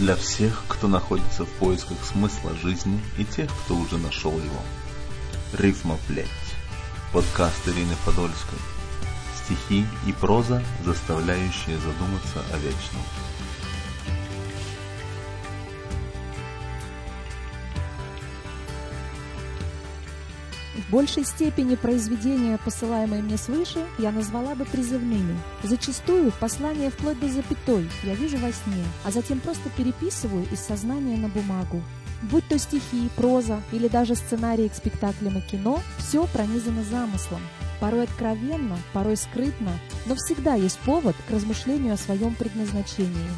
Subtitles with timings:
[0.00, 4.62] для всех, кто находится в поисках смысла жизни и тех, кто уже нашел его.
[5.52, 6.26] Рифма плеть.
[7.12, 8.58] Подкаст Ирины Подольской.
[9.44, 13.02] Стихи и проза, заставляющие задуматься о вечном.
[20.80, 25.36] В большей степени произведения, посылаемые мне свыше, я назвала бы призывными.
[25.62, 31.16] Зачастую послание вплоть до запятой я вижу во сне, а затем просто переписываю из сознания
[31.18, 31.82] на бумагу.
[32.22, 37.40] Будь то стихи, проза или даже сценарии к спектаклям и кино, все пронизано замыслом.
[37.78, 39.72] Порой откровенно, порой скрытно,
[40.06, 43.30] но всегда есть повод к размышлению о своем предназначении.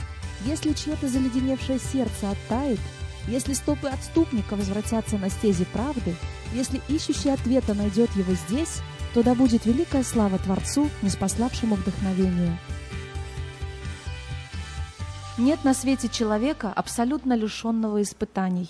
[0.44, 2.80] Если чье-то заледеневшее сердце оттает,
[3.28, 6.14] если стопы отступника возвратятся на стези правды,
[6.54, 8.80] если ищущий ответа найдет его здесь,
[9.14, 12.58] то да будет великая слава Творцу, неспославшему вдохновение.
[15.38, 18.68] Нет на свете человека, абсолютно лишенного испытаний.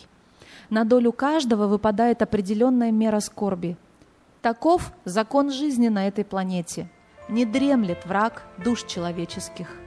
[0.71, 3.77] На долю каждого выпадает определенная мера скорби.
[4.43, 6.89] Таков закон жизни на этой планете.
[7.29, 9.82] Не дремлет враг душ человеческих.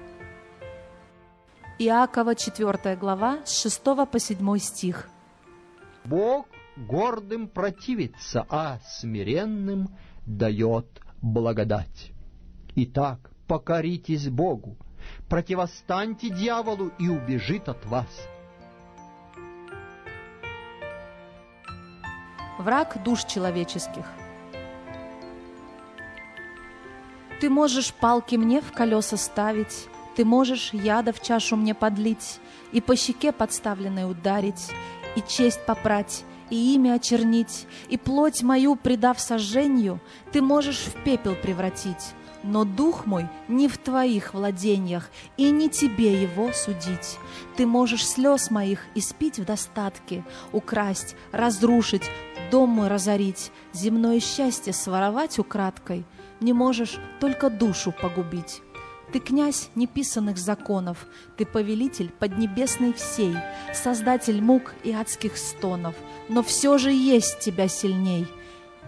[1.78, 5.10] Иакова 4 глава с 6 по 7 стих.
[6.06, 6.46] Бог
[6.78, 9.90] гордым противится, а смиренным
[10.26, 10.86] дает
[11.22, 12.14] благодать.
[12.76, 14.78] Итак, покоритесь Богу,
[15.28, 18.08] противостаньте дьяволу и убежит от вас.
[22.58, 24.06] Враг душ человеческих.
[27.42, 32.40] Ты можешь палки мне в колеса ставить, ты можешь яда в чашу мне подлить,
[32.72, 34.72] И по щеке подставленной ударить,
[35.16, 40.00] И честь попрать, и имя очернить, И плоть мою, предав сожжению,
[40.32, 42.14] Ты можешь в пепел превратить.
[42.44, 47.18] Но дух мой не в твоих владениях, И не тебе его судить.
[47.58, 52.04] Ты можешь слез моих испить в достатке, Украсть, разрушить,
[52.52, 56.06] дом мой разорить, Земное счастье своровать украдкой,
[56.40, 58.62] Не можешь только душу погубить.
[59.16, 63.34] Ты князь неписанных законов, Ты повелитель поднебесной всей,
[63.74, 65.96] Создатель мук и адских стонов,
[66.28, 68.28] Но все же есть тебя сильней.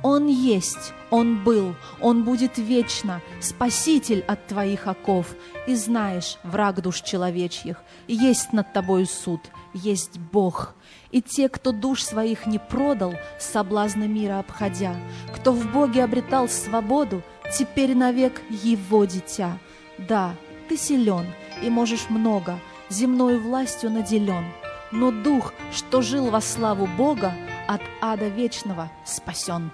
[0.03, 5.33] Он есть, Он был, Он будет вечно, Спаситель от твоих оков.
[5.65, 7.77] И знаешь, враг душ человечьих,
[8.09, 9.39] Есть над тобою суд,
[9.73, 10.75] есть Бог.
[11.09, 14.93] И те, кто душ своих не продал, Соблазны мира обходя,
[15.33, 17.23] Кто в Боге обретал свободу,
[17.57, 19.57] Теперь навек Его дитя—
[19.97, 20.35] да,
[20.69, 21.25] ты силен
[21.61, 22.59] и можешь много,
[22.89, 24.45] земной властью наделен,
[24.91, 27.33] но дух, что жил во славу Бога,
[27.67, 29.71] от ада вечного спасен.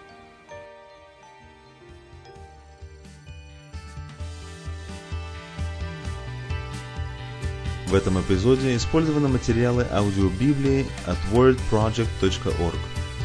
[7.87, 12.79] В этом эпизоде использованы материалы аудиобиблии от wordproject.org.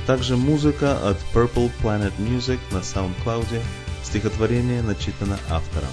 [0.07, 3.63] Также музыка от Purple Planet Music на SoundCloud,
[4.03, 5.93] стихотворение начитано автором.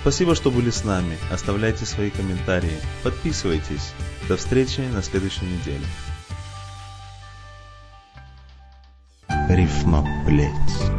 [0.00, 1.18] Спасибо, что были с нами.
[1.30, 2.78] Оставляйте свои комментарии.
[3.02, 3.92] Подписывайтесь.
[4.28, 5.84] До встречи на следующей неделе.
[9.48, 10.97] Рифма плеть.